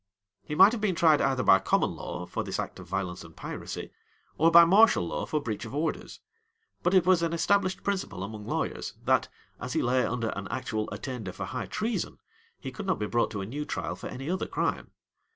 [0.41, 3.35] He might have been tried either by common law, for this act of violence and
[3.35, 3.91] piracy;
[4.35, 6.21] or by martial law, for breach of orders:
[6.81, 9.29] but it was an established principle among lawyers,[*] that,
[9.59, 12.17] as he lay under an actual attainder for high treason,
[12.59, 14.89] he could not be brought to a new trial for any other crime.